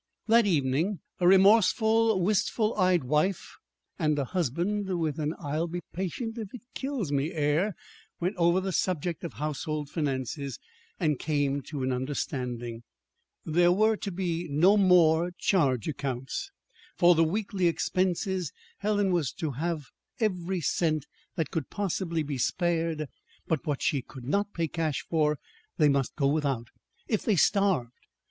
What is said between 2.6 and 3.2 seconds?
eyed